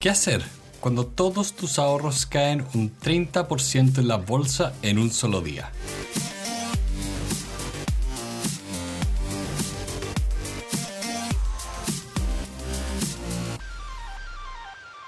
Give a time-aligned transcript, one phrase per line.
[0.00, 0.44] ¿Qué hacer
[0.78, 5.72] cuando todos tus ahorros caen un 30% en la bolsa en un solo día?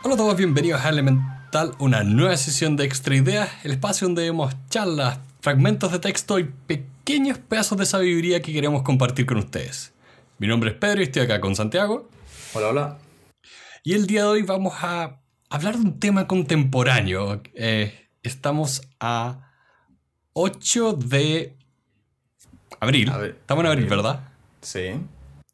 [0.02, 4.24] Hola a todos, bienvenidos a Elemental, una nueva sesión de Extra Ideas, el espacio donde
[4.24, 9.92] vemos charlas, fragmentos de texto y pequeños pedazos de sabiduría que queremos compartir con ustedes.
[10.38, 12.08] Mi nombre es Pedro y estoy acá con Santiago.
[12.54, 13.09] Hola, hola.
[13.82, 17.42] Y el día de hoy vamos a hablar de un tema contemporáneo.
[17.54, 19.52] Eh, estamos a
[20.34, 21.56] 8 de
[22.78, 23.10] abril.
[23.40, 24.28] Estamos en abril, ¿verdad?
[24.60, 24.90] Sí.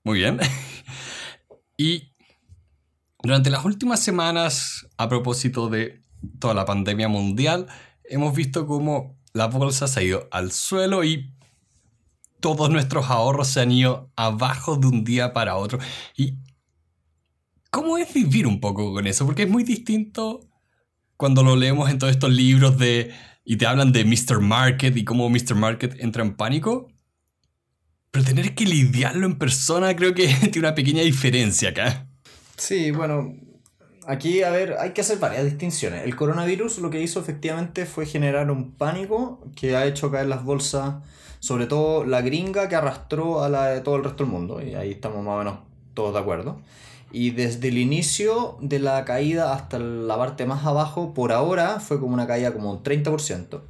[0.02, 0.40] Muy bien.
[1.76, 2.12] y
[3.22, 6.02] durante las últimas semanas, a propósito de
[6.40, 7.68] toda la pandemia mundial,
[8.02, 11.32] hemos visto cómo la bolsa se ha ido al suelo y
[12.40, 15.78] todos nuestros ahorros se han ido abajo de un día para otro.
[16.16, 16.38] ¿Y
[17.76, 19.26] cómo es vivir un poco con eso?
[19.26, 20.40] Porque es muy distinto
[21.18, 23.12] cuando lo leemos en todos estos libros de
[23.45, 24.40] y te hablan de Mr.
[24.40, 25.56] Market y cómo Mr.
[25.56, 26.88] Market entra en pánico.
[28.10, 32.06] Pero tener que lidiarlo en persona creo que tiene una pequeña diferencia acá.
[32.56, 33.34] Sí, bueno,
[34.06, 36.02] aquí, a ver, hay que hacer varias distinciones.
[36.04, 40.42] El coronavirus lo que hizo efectivamente fue generar un pánico que ha hecho caer las
[40.42, 40.95] bolsas
[41.40, 44.74] sobre todo la gringa que arrastró a la de todo el resto del mundo, y
[44.74, 45.58] ahí estamos más o menos
[45.92, 46.58] todos de acuerdo.
[47.12, 52.01] Y desde el inicio de la caída hasta la parte más abajo, por ahora fue
[52.01, 53.60] como una caída como un 30%,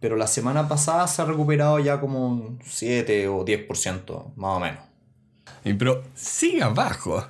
[0.00, 4.60] pero la semana pasada se ha recuperado ya como un 7 o 10%, más o
[4.60, 4.80] menos.
[5.62, 7.26] Pero sigue abajo.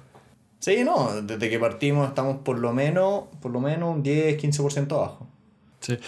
[0.61, 4.93] Sí, no, desde que partimos estamos por lo menos, por lo menos un 10, 15%
[4.93, 5.29] abajo.
[5.81, 5.99] Sí.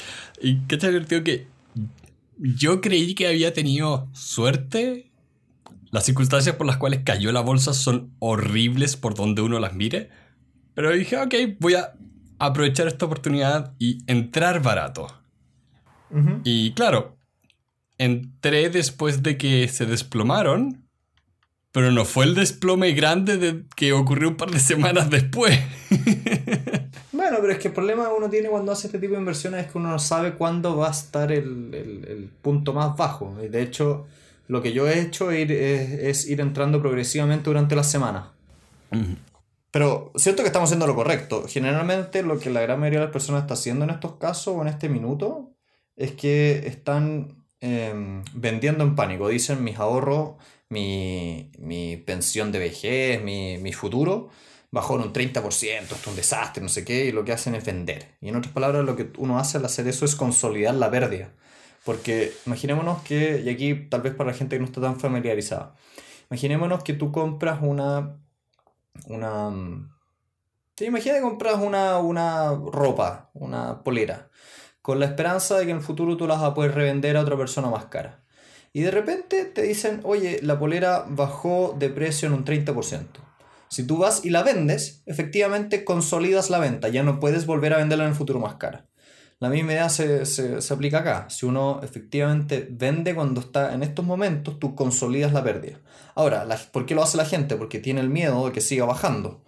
[0.41, 1.47] Y qué te divertido que
[2.39, 5.10] yo creí que había tenido suerte.
[5.91, 10.11] Las circunstancias por las cuales cayó la bolsa son horribles por donde uno las mire.
[10.75, 11.93] Pero dije, ok, voy a
[12.39, 15.09] aprovechar esta oportunidad y entrar barato.
[16.43, 17.17] Y claro,
[17.99, 20.89] entré después de que se desplomaron,
[21.71, 25.59] pero no fue el desplome grande de que ocurrió un par de semanas después.
[27.21, 29.67] Bueno, pero es que el problema que uno tiene cuando hace este tipo de inversiones
[29.67, 33.37] es que uno no sabe cuándo va a estar el, punto más bajo.
[33.45, 34.07] Y de hecho,
[34.51, 38.33] lo que yo he hecho es, ir entrando progresivamente durante la semana.
[39.71, 41.45] Pero siento que estamos haciendo lo correcto.
[41.47, 44.63] Generalmente lo que la gran mayoría de las personas está haciendo en estos casos o
[44.63, 45.53] en este minuto
[45.95, 49.29] es que están em, vendiendo en pánico.
[49.29, 50.33] Dicen mis ahorros,
[50.69, 51.53] mi,
[52.05, 54.31] pensión de vejez, mi, mi futuro
[54.73, 57.55] bajó en un 30%, esto es un desastre, no sé qué, y lo que hacen
[57.55, 58.17] es vender.
[58.21, 61.33] Y en otras palabras, lo que uno hace al hacer eso es consolidar la pérdida.
[61.91, 65.75] Porque imaginémonos que, y aquí tal vez para la gente que no está tan familiarizada,
[66.31, 68.17] imaginémonos que tú compras una...
[69.07, 69.53] una
[70.77, 70.89] te
[71.21, 74.31] compras una, una ropa, una polera,
[74.83, 77.23] con la esperanza de que en el futuro tú las vas a poder revender a
[77.23, 78.23] otra persona más cara.
[78.73, 83.05] Y de repente te dicen, oye, la polera bajó de precio en un 30%.
[83.69, 87.79] Si tú vas y la vendes, efectivamente consolidas la venta, ya no puedes volver a
[87.79, 88.87] venderla en el futuro más cara.
[89.41, 91.31] La misma idea se, aplica acá.
[91.31, 95.79] Si uno efectivamente vende cuando está en estos momentos, tú consolidas la pérdida.
[96.15, 97.57] Ahora, ¿por qué lo hace la gente?
[97.57, 99.41] Porque tiene el miedo de que siga bajando.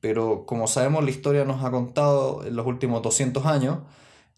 [0.00, 3.78] Pero como sabemos, la historia nos ha contado en los últimos 200 años,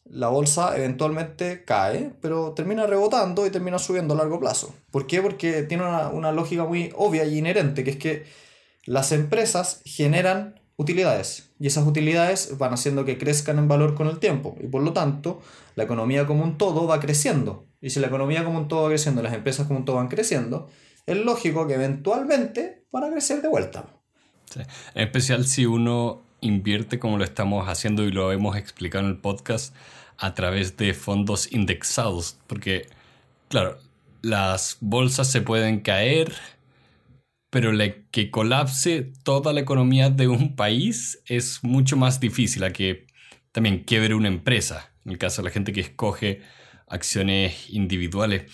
[0.06, 4.74] la bolsa eventualmente cae, pero termina rebotando y termina subiendo a largo plazo.
[4.90, 5.20] ¿Por qué?
[5.20, 8.24] Porque tiene una, una lógica muy obvia y inherente, que es que
[8.86, 11.50] las empresas generan utilidades.
[11.58, 14.56] Y esas utilidades van haciendo que crezcan en valor con el tiempo.
[14.60, 15.40] Y por lo tanto
[15.74, 17.66] la economía como un todo va creciendo.
[17.80, 20.08] Y si la economía como un todo va creciendo las empresas como un todo van
[20.08, 20.68] creciendo
[21.06, 23.86] es lógico que eventualmente van a crecer de vuelta.
[24.94, 29.18] En especial si uno invierte como lo estamos haciendo y lo hemos explicado en el
[29.18, 29.74] podcast
[30.18, 32.38] a través de fondos indexados.
[32.46, 32.88] Porque
[33.48, 33.78] claro
[34.22, 36.32] las bolsas se pueden caer
[37.52, 37.70] pero
[38.10, 43.06] que colapse toda la economía de un país es mucho más difícil a que
[43.52, 46.40] también quiebre una empresa, en el caso de la gente que escoge
[46.88, 48.50] acciones individuales.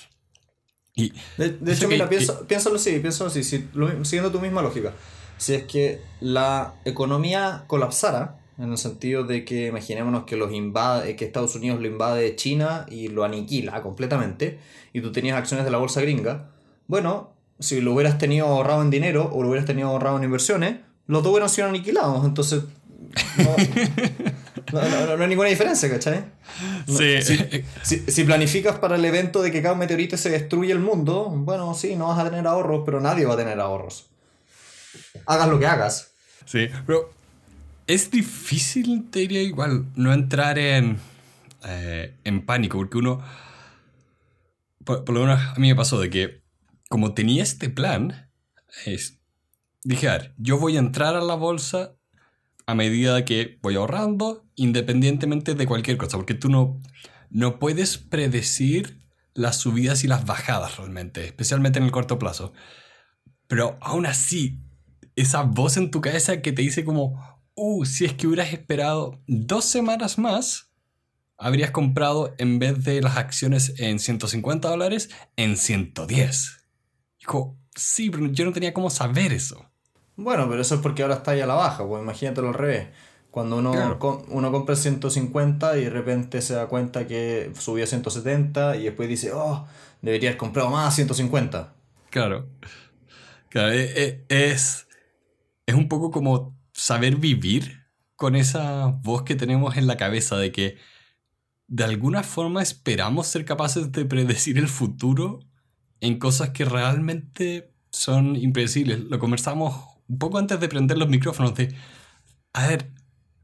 [0.97, 4.93] Y de, hecho, mira, piénsalo así, piénsalo así, siguiendo tu misma lógica.
[5.37, 11.15] Si es que la economía colapsara, en el sentido de que imaginémonos que los invade,
[11.15, 14.59] que Estados Unidos lo invade China y lo aniquila completamente,
[14.93, 16.51] y tú tenías acciones de la bolsa gringa,
[16.89, 20.77] bueno, si lo hubieras tenido ahorrado en dinero o lo hubieras tenido ahorrado en inversiones,
[21.07, 22.25] los dos hubieran sido aniquilados.
[22.25, 22.65] Entonces,
[24.73, 24.81] no,
[25.23, 26.25] hay ninguna diferencia, ¿cachai?
[26.87, 31.75] Si, si, planificas para el evento de que cada meteorito se destruye el mundo, bueno,
[31.75, 34.07] sí, no vas a tener ahorros, pero nadie va a tener ahorros.
[35.27, 36.13] Hagas lo que hagas.
[36.45, 37.11] Sí, pero
[37.87, 40.99] es difícil, te diría igual, no entrar en,
[41.65, 43.23] eh, en pánico, porque uno,
[44.85, 46.43] por, lo menos a mí me pasó de que
[46.89, 48.31] como tenía este plan,
[48.85, 49.21] es,
[49.85, 50.09] dije,
[50.39, 51.97] yo voy a entrar a la bolsa
[52.67, 56.81] a medida que voy ahorrando, independientemente de cualquier cosa, porque tú no,
[57.31, 62.53] no puedes predecir las subidas y las bajadas realmente, especialmente en el corto plazo.
[63.47, 64.59] Pero aún así,
[65.17, 69.23] esa voz en tu cabeza que te dice como, uh, si es que hubieras esperado
[69.27, 70.71] dos semanas más,
[71.39, 76.58] habrías comprado en vez de las acciones en 150 dólares, en 110.
[77.19, 79.65] Dijo, sí, pero yo no tenía cómo saber eso.
[80.17, 82.89] Bueno, pero eso es porque ahora está ya a la baja, pues imagínatelo al revés.
[83.31, 83.99] Cuando uno,
[84.29, 89.09] uno compra 150 y de repente se da cuenta que subió a 170 y después
[89.09, 89.67] dice, oh,
[90.03, 91.75] debería haber comprado más a 150.
[92.11, 92.49] Claro.
[93.49, 94.89] Claro, e, e, es,
[95.67, 97.87] es un poco como saber vivir
[98.17, 100.77] con esa voz que tenemos en la cabeza de que
[101.69, 105.41] de alguna forma esperamos ser capaces de predecir el futuro
[106.01, 109.01] en cosas que realmente son impredecibles.
[109.01, 109.75] Lo conversamos
[110.09, 111.75] un poco antes de prender los micrófonos de,
[112.53, 112.91] a ver,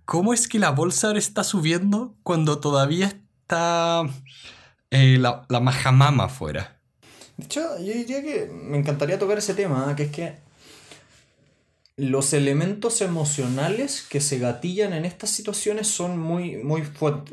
[0.04, 4.02] ¿cómo es que la bolsa ahora está subiendo cuando todavía está
[4.90, 6.80] eh, la, la majamama afuera?
[7.36, 9.96] De hecho, yo diría que me encantaría tocar ese tema, ¿eh?
[9.96, 10.44] que es que
[11.96, 16.82] los elementos emocionales que se gatillan en estas situaciones son muy, muy,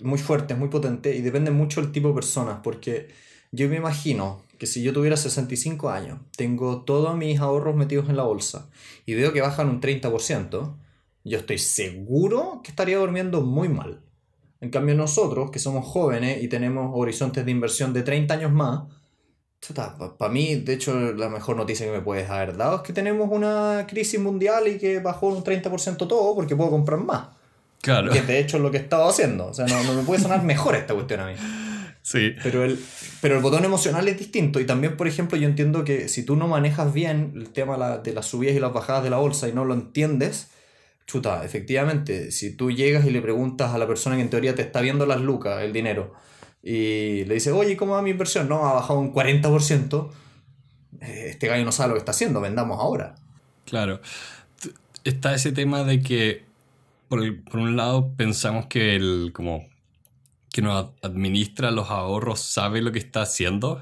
[0.04, 3.10] muy fuertes, muy potentes y dependen mucho del tipo de personas, porque
[3.52, 8.16] yo me imagino que si yo tuviera 65 años, tengo todos mis ahorros metidos en
[8.16, 8.70] la bolsa
[9.08, 10.76] y veo que bajan un 30%,
[11.24, 14.04] yo estoy seguro que estaría durmiendo muy mal.
[14.60, 18.84] En cambio nosotros, que somos jóvenes y tenemos horizontes de inversión de 30 años más,
[20.20, 23.32] para mí, de hecho, la mejor noticia que me puedes haber dado es que tenemos
[23.32, 27.30] una crisis mundial y que bajó un 30% todo porque puedo comprar más.
[27.82, 28.12] Claro.
[28.12, 29.48] Que de hecho es lo que he estado haciendo.
[29.48, 31.34] O sea, no, no me puede sonar mejor esta cuestión a mí.
[32.04, 32.34] Sí.
[32.42, 32.80] Pero el,
[33.22, 34.60] pero el botón emocional es distinto.
[34.60, 38.14] Y también, por ejemplo, yo entiendo que si tú no manejas bien el tema de
[38.14, 40.50] las subidas y las bajadas de la bolsa y no lo entiendes,
[41.06, 44.62] chuta, efectivamente, si tú llegas y le preguntas a la persona que en teoría te
[44.62, 46.14] está viendo las lucas, el dinero,
[46.64, 48.48] y le dices, oye, ¿cómo va mi inversión?
[48.48, 50.12] No, ha bajado un 40%.
[51.02, 53.16] Eh, este gallo no sabe lo que está haciendo, vendamos ahora.
[53.66, 54.00] Claro.
[55.04, 56.46] Está ese tema de que,
[57.10, 59.71] por, por un lado, pensamos que el, como
[60.52, 63.82] que nos administra los ahorros sabe lo que está haciendo,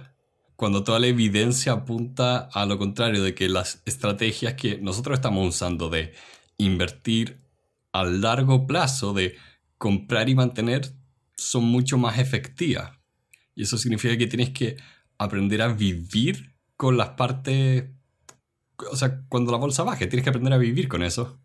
[0.56, 5.48] cuando toda la evidencia apunta a lo contrario, de que las estrategias que nosotros estamos
[5.48, 6.14] usando de
[6.58, 7.38] invertir
[7.94, 9.36] a largo plazo, de
[9.78, 10.94] comprar y mantener,
[11.38, 12.92] son mucho más efectivas.
[13.56, 14.78] Y eso significa que tienes que
[15.18, 17.86] aprender a vivir con las partes,
[18.92, 21.40] o sea, cuando la bolsa baje, tienes que aprender a vivir con eso.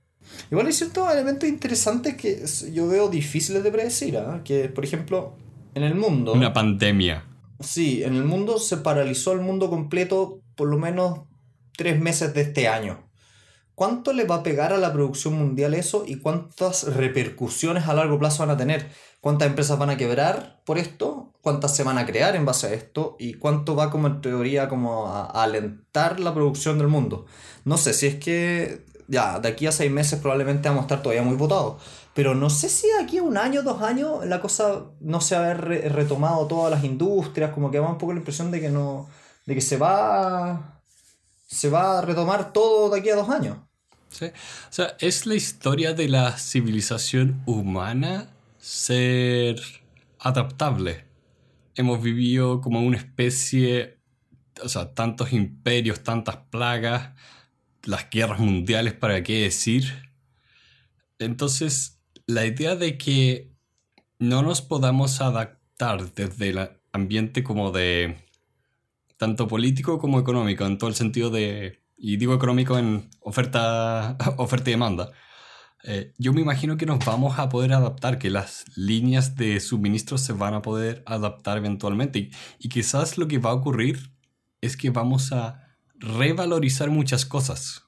[0.50, 4.16] Igual hay ciertos elementos interesantes que yo veo difíciles de predecir.
[4.16, 4.42] ¿ah?
[4.44, 5.36] Que, por ejemplo,
[5.74, 6.32] en el mundo.
[6.32, 7.24] Una pandemia.
[7.60, 11.20] Sí, en el mundo se paralizó el mundo completo por lo menos
[11.76, 13.08] tres meses de este año.
[13.74, 18.20] ¿Cuánto le va a pegar a la producción mundial eso y cuántas repercusiones a largo
[18.20, 18.88] plazo van a tener?
[19.20, 21.32] ¿Cuántas empresas van a quebrar por esto?
[21.40, 23.16] ¿Cuántas se van a crear en base a esto?
[23.18, 27.26] ¿Y cuánto va como en teoría como a alentar la producción del mundo?
[27.64, 31.02] No sé, si es que ya, de aquí a seis meses probablemente vamos a estar
[31.02, 31.82] todavía muy votados.
[32.14, 35.36] Pero no sé si de aquí a un año, dos años, la cosa no se
[35.36, 38.60] va a haber retomado todas las industrias, como que da un poco la impresión de
[38.60, 39.08] que no.
[39.46, 40.80] de que se va.
[41.46, 43.58] se va a retomar todo de aquí a dos años.
[44.10, 44.26] Sí.
[44.26, 49.60] O sea, es la historia de la civilización humana ser
[50.20, 51.04] adaptable.
[51.74, 53.98] Hemos vivido como una especie,
[54.62, 57.10] o sea, tantos imperios, tantas plagas,
[57.86, 60.12] las guerras mundiales, para qué decir.
[61.18, 63.52] Entonces, la idea de que
[64.18, 68.24] no nos podamos adaptar desde el ambiente como de
[69.16, 74.70] tanto político como económico, en todo el sentido de, y digo económico en oferta, oferta
[74.70, 75.12] y demanda,
[75.86, 80.16] eh, yo me imagino que nos vamos a poder adaptar, que las líneas de suministro
[80.16, 82.18] se van a poder adaptar eventualmente.
[82.18, 84.10] Y, y, quizás lo que va a ocurrir
[84.62, 85.63] es que vamos a
[85.98, 87.84] revalorizar muchas cosas,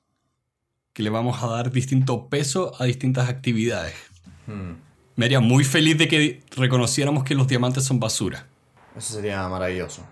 [0.92, 3.94] que le vamos a dar distinto peso a distintas actividades.
[4.46, 4.75] Hmm.
[5.16, 8.48] Me haría muy feliz de que reconociéramos que los diamantes son basura.
[8.96, 10.06] Eso sería maravilloso.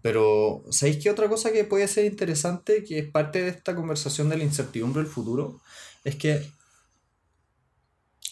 [0.00, 4.28] Pero, ¿sabéis qué otra cosa que puede ser interesante, que es parte de esta conversación
[4.28, 5.60] de la incertidumbre del futuro?
[6.04, 6.42] Es que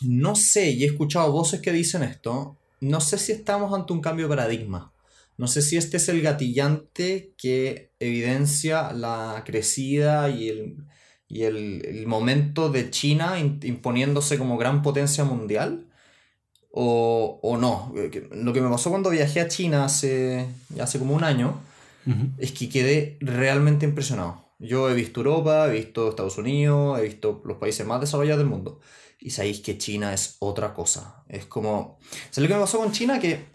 [0.00, 4.00] no sé, y he escuchado voces que dicen esto, no sé si estamos ante un
[4.00, 4.89] cambio de paradigma.
[5.40, 10.76] No sé si este es el gatillante que evidencia la crecida y el,
[11.28, 15.86] y el, momento de China imponiéndose como gran potencia mundial?
[16.72, 17.90] ¿O, no?
[17.96, 20.46] Eh, lo que me pasó cuando viajé a China hace,
[20.78, 21.58] hace como un año
[22.36, 24.44] es que quedé realmente impresionado.
[24.58, 28.50] Yo he visto Europa, he visto Estados Unidos, he visto los países más desarrollados del
[28.50, 28.80] mundo.
[29.18, 31.24] Y sabéis que China es otra cosa.
[31.30, 31.98] Es como...
[32.28, 33.18] ¿Sabes lo que me pasó con China?
[33.18, 33.46] Que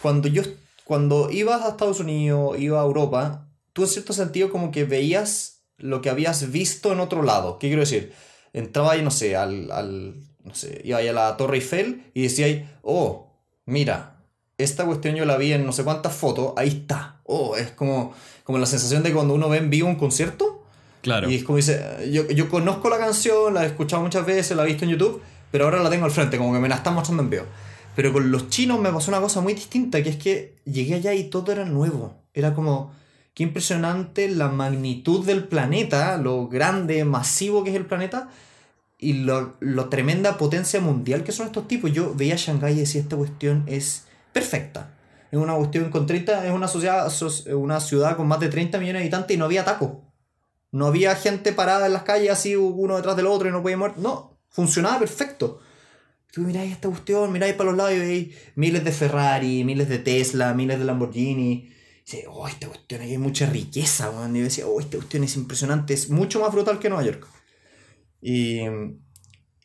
[0.00, 0.42] cuando yo
[0.84, 5.62] cuando ibas a Estados Unidos, iba a Europa, tú en cierto sentido como que veías
[5.78, 7.58] lo que habías visto en otro lado.
[7.58, 8.12] ¿Qué quiero decir?
[8.52, 10.14] Entraba ahí, no sé, al, al
[10.44, 13.32] no sé, iba ahí a la Torre Eiffel y decía oh,
[13.64, 14.16] mira,
[14.58, 17.20] esta cuestión yo la vi en no sé cuántas fotos, ahí está.
[17.24, 18.14] Oh, es como,
[18.44, 20.62] como la sensación de cuando uno ve en vivo un concierto.
[21.00, 21.28] Claro.
[21.28, 24.62] Y es como dice, yo, yo conozco la canción, la he escuchado muchas veces, la
[24.62, 26.94] he visto en YouTube, pero ahora la tengo al frente, como que me la están
[26.94, 27.44] mostrando en vivo.
[27.94, 31.14] Pero con los chinos me pasó una cosa muy distinta, que es que llegué allá
[31.14, 32.16] y todo era nuevo.
[32.32, 32.92] Era como,
[33.34, 38.28] qué impresionante la magnitud del planeta, lo grande, masivo que es el planeta,
[38.98, 41.92] y lo, lo tremenda potencia mundial que son estos tipos.
[41.92, 44.90] Yo veía Shanghái y decía, esta cuestión es perfecta.
[45.30, 47.12] Es una cuestión con 30, es una, sociedad,
[47.54, 50.02] una ciudad con más de 30 millones de habitantes y no había taco.
[50.70, 53.76] No había gente parada en las calles así uno detrás del otro y no podía
[53.76, 53.98] mover.
[53.98, 55.60] No, funcionaba perfecto.
[56.34, 60.00] Tú miráis esta cuestión, miráis para los lados y veis miles de Ferrari, miles de
[60.00, 61.70] Tesla, miles de Lamborghini.
[62.04, 65.36] Dice, oh, esta cuestión aquí hay mucha riqueza, Y yo decía, oh, esta cuestión es
[65.36, 67.28] impresionante, es mucho más brutal que Nueva York.
[68.20, 68.62] Y,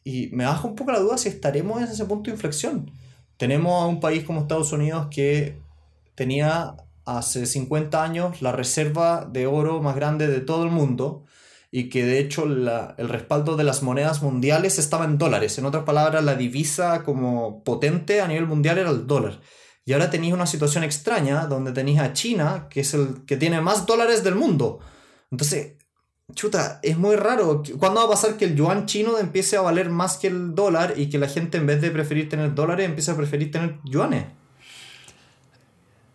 [0.04, 2.92] y me baja un poco la duda si estaremos en ese punto de inflexión.
[3.38, 5.58] Tenemos a un país como Estados Unidos que
[6.14, 11.26] tenía hace 50 años la reserva de oro más grande de todo el mundo
[11.72, 15.58] y que de hecho el respaldo de las monedas mundiales estaba en dólares.
[15.58, 19.40] En otras palabras, la divisa como potente a nivel mundial era el dólar.
[19.86, 23.62] Y ahora tenéis una situación extraña donde tenéis a China, que es el que tiene
[23.62, 24.80] más dólares del mundo.
[25.32, 25.74] Entonces,
[26.34, 27.64] chuta, es muy raro.
[27.78, 30.96] ¿Cuándo va a pasar que el yuan chino empiece a valer más que el dólar
[30.98, 34.26] y que la gente en vez de preferir tener dólares empiece a preferir tener yuanes?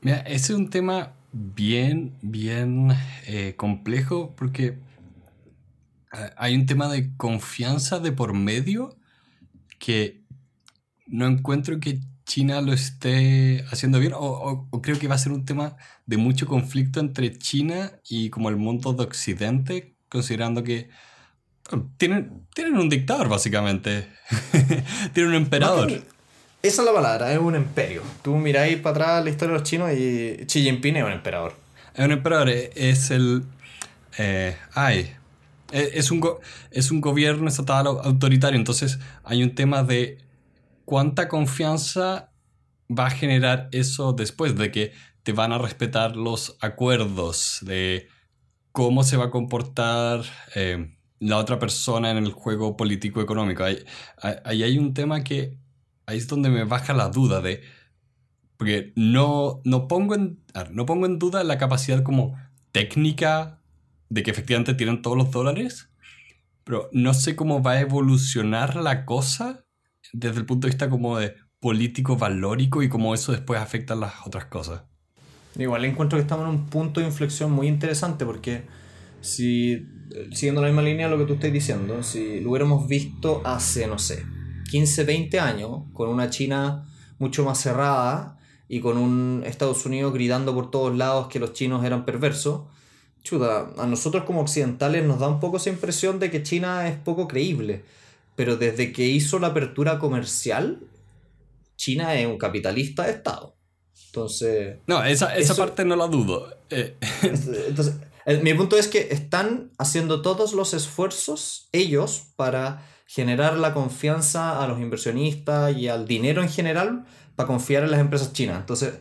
[0.03, 2.93] Mira, ese es un tema bien, bien
[3.27, 4.79] eh, complejo porque
[6.37, 8.97] hay un tema de confianza de por medio
[9.79, 10.23] que
[11.07, 15.45] no encuentro que China lo esté haciendo bien o, creo que va a ser un
[15.45, 20.89] tema de mucho conflicto entre China y como el mundo de Occidente, considerando que
[21.97, 24.09] tienen, tienen un dictador básicamente,
[25.13, 25.91] tienen un emperador.
[26.63, 28.03] esa es la palabra, es un imperio.
[28.23, 31.55] Tú miráis para atrás la historia de los chinos y Xi Jinping es un emperador.
[31.95, 33.45] Es un emperador, es el...
[34.17, 35.15] Eh, ay,
[35.75, 36.25] es un,
[36.71, 40.19] es un gobierno estatal autoritario, entonces hay un tema de
[40.85, 42.31] cuánta confianza
[42.89, 44.93] va a generar eso después, de que
[45.25, 48.09] te van a respetar los acuerdos, de
[48.73, 50.23] cómo se va a comportar
[50.55, 53.65] eh, la otra persona en el juego político-económico.
[53.65, 53.79] Ahí,
[54.45, 55.59] ahí hay un tema que
[56.07, 57.63] ahí es donde me baja la duda de...
[58.57, 62.39] Porque no, no, pongo no pongo en duda la capacidad como
[62.71, 63.59] técnica
[64.15, 65.91] de que efectivamente tienen todos los dólares,
[66.63, 69.67] pero no sé cómo va a evolucionar la cosa
[70.13, 73.97] desde el punto de vista como de político valórico y cómo eso después afecta a
[73.97, 74.83] las otras cosas.
[75.59, 78.63] Igual encuentro que estamos en un punto de inflexión muy interesante porque
[79.21, 79.85] si,
[80.31, 83.89] siguiendo la misma línea de lo que tú estás diciendo, si lo hubiéramos visto hace,
[83.89, 84.25] no sé,
[84.71, 86.87] 15, 20 años, con una China
[87.19, 91.85] mucho más cerrada y con un Estados Unidos gritando por todos lados que los chinos
[91.85, 92.73] eran perversos,
[93.25, 96.97] chuta, a nosotros como occidentales nos da un poco esa impresión de que China es
[96.97, 97.83] poco creíble.
[98.37, 100.81] Pero desde que hizo la apertura comercial,
[101.77, 103.57] China es un capitalista de Estado.
[104.07, 104.77] Entonces.
[104.87, 106.55] No, esa, esa parte no la dudo.
[106.71, 106.97] Eh.
[107.23, 107.95] Entonces,
[108.43, 114.69] mi punto es que están haciendo todos los esfuerzos, ellos, para generar la confianza a
[114.69, 118.59] los inversionistas y al dinero en general para confiar en las empresas chinas.
[118.61, 118.95] Entonces,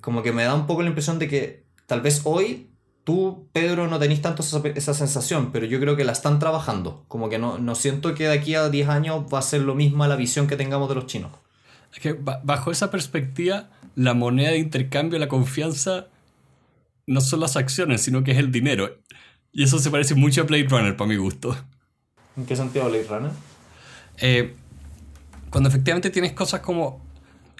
[0.00, 2.70] como que me da un poco la impresión de que tal vez hoy
[3.06, 7.04] Tú, Pedro, no tenéis tanto esa, sensación, pero yo creo que la están trabajando.
[7.06, 9.76] Como que no, no siento que de aquí a 10 años va a ser lo
[9.76, 11.30] mismo la visión que tengamos de los chinos.
[11.92, 16.08] Es que bajo esa perspectiva, la moneda de intercambio, la confianza,
[17.06, 18.98] no son las acciones, sino que es el dinero.
[19.52, 21.56] Y eso se parece mucho a Blade Runner, para mi gusto.
[22.36, 23.30] ¿En qué sentido Blade Runner?
[24.18, 24.52] Eh,
[25.50, 27.06] cuando efectivamente tienes cosas como,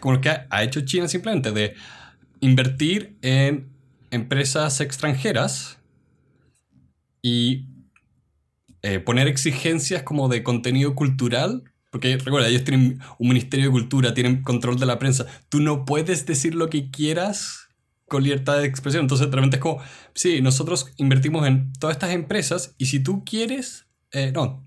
[0.01, 1.75] como lo que ha hecho China simplemente, de
[2.41, 3.76] invertir en
[4.11, 5.79] empresas extranjeras
[7.23, 7.69] y
[8.83, 11.65] eh, poner exigencias como de contenido cultural.
[11.91, 15.27] Porque recuerda, ellos tienen un ministerio de cultura, tienen control de la prensa.
[15.49, 17.69] Tú no puedes decir lo que quieras
[18.07, 19.03] con libertad de expresión.
[19.05, 19.81] Entonces, realmente es como,
[20.15, 24.65] sí, nosotros invertimos en todas estas empresas y si tú quieres, Eh, no,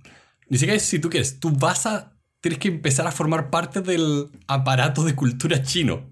[0.50, 1.40] ni siquiera si tú quieres.
[1.40, 2.14] Tú vas a.
[2.42, 6.09] Tienes que empezar a formar parte del aparato de cultura chino.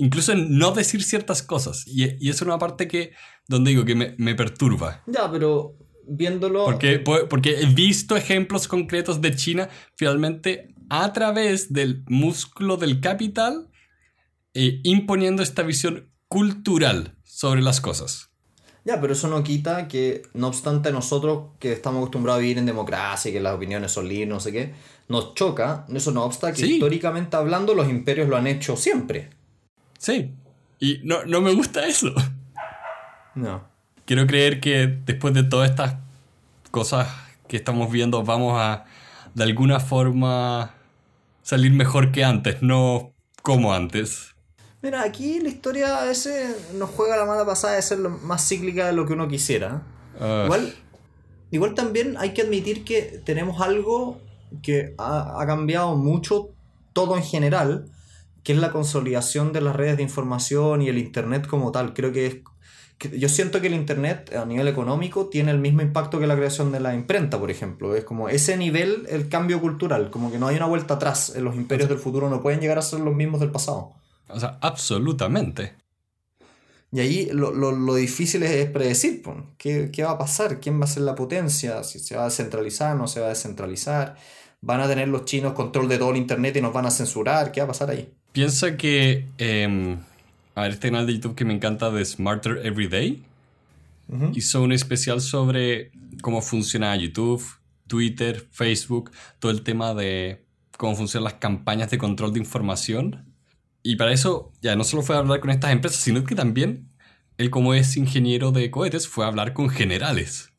[0.00, 1.84] Incluso en no decir ciertas cosas.
[1.86, 3.12] Y, y es una parte que.
[3.48, 5.02] donde digo que me, me perturba.
[5.08, 5.76] Ya, pero
[6.06, 6.64] viéndolo.
[6.64, 13.68] Porque, porque he visto ejemplos concretos de China finalmente a través del músculo del capital
[14.54, 18.30] eh, imponiendo esta visión cultural sobre las cosas.
[18.84, 22.66] Ya, pero eso no quita que, no obstante, nosotros que estamos acostumbrados a vivir en
[22.66, 24.74] democracia y que las opiniones son libres, no sé qué,
[25.08, 29.30] nos choca, eso no obsta que históricamente hablando los imperios lo han hecho siempre.
[29.98, 30.32] Sí,
[30.78, 32.12] y no, no me gusta eso.
[33.34, 33.62] No.
[34.04, 35.96] Quiero creer que después de todas estas
[36.70, 37.08] cosas
[37.46, 38.84] que estamos viendo vamos a,
[39.34, 40.74] de alguna forma,
[41.42, 43.12] salir mejor que antes, no
[43.42, 44.34] como antes.
[44.82, 48.86] Mira, aquí la historia a veces nos juega la mala pasada de ser más cíclica
[48.86, 49.82] de lo que uno quisiera.
[50.20, 50.42] Ah.
[50.44, 50.74] Igual,
[51.50, 54.20] igual también hay que admitir que tenemos algo
[54.62, 56.50] que ha, cambiado mucho
[56.92, 57.86] todo en general,
[58.42, 61.94] que es la consolidación de las redes de información y el Internet como tal.
[61.94, 62.36] Creo que es
[62.98, 66.72] yo siento que el Internet a nivel económico tiene el mismo impacto que la creación
[66.72, 67.94] de la imprenta, por ejemplo.
[67.94, 71.32] Es como ese nivel, el cambio cultural, como que no hay una vuelta atrás.
[71.36, 73.92] Los imperios del futuro no pueden llegar a ser los mismos del pasado.
[74.28, 75.76] O sea, absolutamente.
[76.90, 79.22] Y ahí lo, lo, lo difícil es predecir,
[79.58, 80.58] ¿qué, ¿qué, va a pasar?
[80.58, 81.84] ¿Quién va a ser la potencia?
[81.84, 82.96] ¿Si se va a descentralizar?
[82.96, 84.16] ¿No se va a descentralizar?
[84.60, 87.52] ¿Van a tener los chinos control de todo el Internet y nos van a censurar?
[87.52, 88.12] ¿Qué va a pasar ahí?
[88.38, 89.98] Piensa que em,
[90.54, 93.24] a ver, este canal de YouTube que me encanta de Smarter Everyday
[94.32, 95.90] hizo un especial sobre
[96.22, 97.44] cómo funciona YouTube,
[97.88, 103.34] Twitter, Facebook, todo el tema de cómo funcionan las campañas de control de información.
[103.82, 106.92] Y para eso ya no solo fue a hablar con estas empresas, sino que también
[107.38, 110.52] él como es ingeniero de cohetes fue a hablar con generales.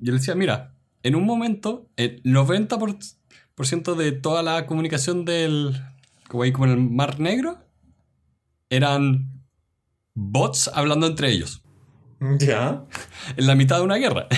[0.00, 5.82] Y él decía, mira, en un momento el 90% de toda la comunicación del,
[6.32, 7.58] como en el Mar Negro,
[8.70, 9.42] eran
[10.14, 11.62] bots hablando entre ellos.
[12.38, 12.84] Ya.
[13.36, 14.28] En la mitad de una guerra.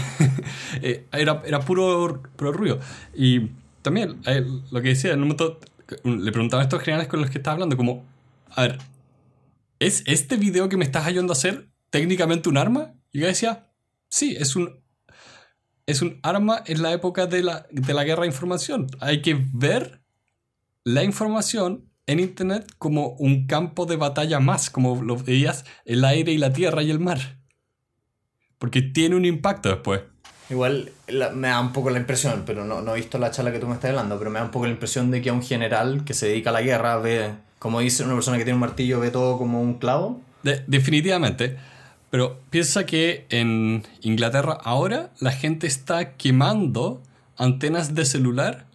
[0.83, 2.80] Eh, era, era puro, puro ruido.
[3.14, 5.61] Y también, eh, lo que decía, en un momento
[6.02, 8.04] le preguntaba a estos generales con los que estaba hablando, como,
[8.50, 8.78] a ver,
[9.78, 12.92] ¿es este video que me estás ayudando a hacer técnicamente un arma?
[13.12, 13.70] Y yo decía,
[14.09, 14.83] sí, es un,
[15.87, 18.88] es un arma en la época de la, de la guerra de información.
[19.00, 20.04] Hay que ver
[20.85, 26.33] la información en Internet como un campo de batalla más, como lo veías el aire
[26.33, 27.38] y la tierra y el mar.
[28.59, 30.03] Porque tiene un impacto después.
[30.51, 33.59] Igual me da un poco la impresión, pero no, no, he visto la charla que
[33.59, 35.42] tú me estás hablando, pero me da un poco la impresión de que a un
[35.42, 38.61] general que se dedica a la guerra ve, como dice una persona que tiene un
[38.61, 40.20] martillo, ve todo como un clavo.
[40.42, 41.57] definitivamente.
[42.11, 47.03] Pero piensa que en Inglaterra ahora la gente está quemando
[47.37, 48.66] antenas de celular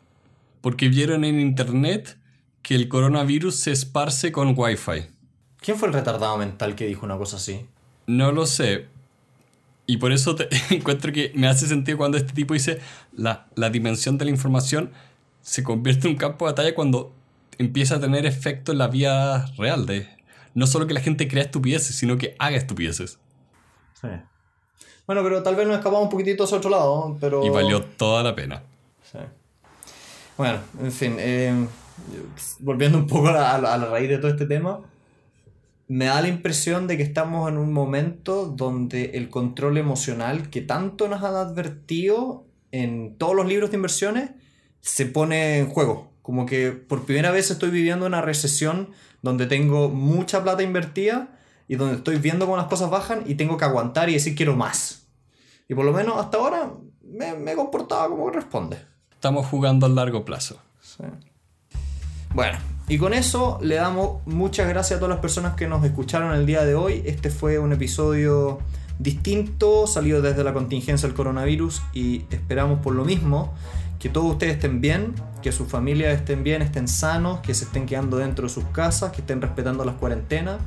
[0.62, 2.18] porque vieron en internet
[2.62, 5.08] que el coronavirus se esparce con Wi-Fi.
[5.60, 7.66] ¿Quién fue el retardado mental que dijo una cosa así?
[8.08, 8.88] No lo sé.
[9.86, 12.80] Y por eso te encuentro que me hace sentido cuando este tipo dice
[13.12, 14.92] la, la dimensión de la información
[15.42, 17.14] se convierte en un campo de batalla cuando
[17.58, 19.86] empieza a tener efecto en la vida real.
[19.86, 20.08] De,
[20.54, 23.20] no solo que la gente crea estupideces, sino que haga estupideces.
[24.00, 24.10] Sí.
[25.08, 27.44] Bueno, pero tal vez nos escapamos un poquitito hacia otro lado, pero...
[27.44, 28.62] Y valió toda la pena.
[29.12, 29.18] Sí.
[30.40, 31.18] Bueno, en fin.
[31.20, 31.68] Eh,
[32.60, 34.80] volviendo un poco a la, raíz de todo este tema,
[35.90, 40.62] me da la impresión de que estamos en un momento donde el control emocional que
[40.62, 44.30] tanto nos han advertido en todos los libros de inversiones
[44.80, 46.14] se pone en juego.
[46.22, 51.76] Como que por primera vez estoy viviendo una recesión donde tengo mucha plata invertida y
[51.76, 55.10] donde estoy viendo cómo las cosas bajan y tengo que aguantar y decir quiero más.
[55.68, 56.72] Y por lo menos hasta ahora
[57.04, 58.89] me, me he comportado como corresponde.
[59.20, 60.62] Estamos jugando a largo plazo.
[62.34, 66.34] Bueno, y con eso le damos muchas gracias a todas las personas que nos escucharon
[66.34, 67.04] el día de hoy.
[67.06, 68.60] Este fue un episodio
[68.98, 73.54] distinto, salido desde la contingencia del coronavirus y esperamos por lo mismo
[74.00, 77.88] que todos ustedes estén bien, que sus familias estén bien, estén sanos, que se estén
[77.88, 80.62] quedando dentro de sus casas, que estén respetando las cuarentenas.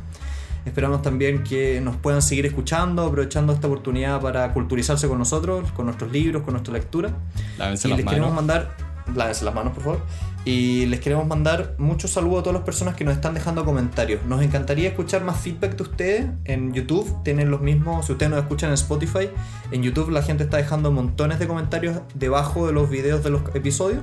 [0.64, 5.86] Esperamos también que nos puedan seguir escuchando, aprovechando esta oportunidad para culturizarse con nosotros, con
[5.86, 7.10] nuestros libros, con nuestra lectura.
[7.58, 8.14] Lávense y las les manos.
[8.14, 8.76] queremos mandar,
[9.14, 10.00] lávense las manos por favor.
[10.44, 14.24] Y les queremos mandar muchos saludos a todas las personas que nos están dejando comentarios.
[14.26, 16.26] Nos encantaría escuchar más feedback de ustedes.
[16.44, 19.30] En YouTube tienen los mismos, si ustedes nos escuchan en Spotify,
[19.70, 23.42] en YouTube la gente está dejando montones de comentarios debajo de los videos de los
[23.54, 24.02] episodios.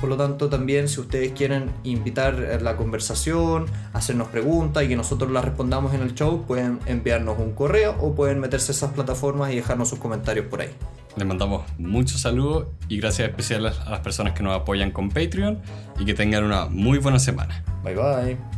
[0.00, 4.96] Por lo tanto, también si ustedes quieren invitar a la conversación, hacernos preguntas y que
[4.96, 8.92] nosotros las respondamos en el show, pueden enviarnos un correo o pueden meterse a esas
[8.92, 10.70] plataformas y dejarnos sus comentarios por ahí.
[11.16, 15.58] Les mandamos muchos saludos y gracias especiales a las personas que nos apoyan con Patreon
[15.98, 17.64] y que tengan una muy buena semana.
[17.82, 18.57] Bye bye.